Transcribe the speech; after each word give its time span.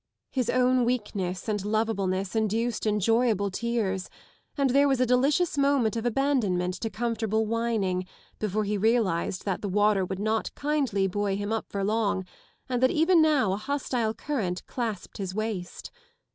His 0.31 0.49
own 0.49 0.83
weakness 0.83 1.47
and 1.47 1.63
loveableness 1.63 2.35
induced 2.35 2.87
enjoyable 2.87 3.51
tears, 3.51 4.09
and 4.57 4.71
there 4.71 4.87
was 4.87 4.99
a 4.99 5.05
delicious 5.05 5.59
moment 5.59 5.95
of 5.95 6.07
abandonment 6.07 6.73
to 6.81 6.89
comfortable 6.89 7.45
whining 7.45 8.07
before 8.39 8.63
he 8.63 8.79
realised 8.79 9.45
that 9.45 9.61
the 9.61 9.69
water 9.69 10.03
would 10.03 10.17
not 10.17 10.55
kindly 10.55 11.05
buoy 11.05 11.35
him 11.35 11.51
up 11.53 11.67
for 11.69 11.83
long, 11.83 12.25
and 12.67 12.81
that 12.81 12.89
even 12.89 13.21
now 13.21 13.53
a 13.53 13.57
hostile 13.57 14.15
current 14.15 14.65
clasped 14.65 15.19
his 15.19 15.35
waist. 15.35 15.91